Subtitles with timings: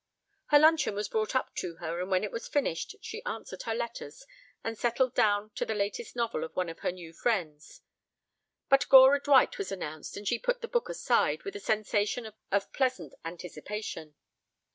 [0.47, 3.75] Her luncheon was brought up to her and when it was finished she answered her
[3.75, 4.25] letters
[4.63, 7.81] and settled down to the latest novel of one of her new friends.
[8.67, 12.73] But Gora Dwight was announced and she put the book aside with a sensation of
[12.73, 14.15] pleasant anticipation.